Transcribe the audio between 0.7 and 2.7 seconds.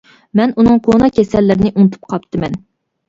كونا كېسەللىرىنى ئۇنتۇپ قاپتىمەن.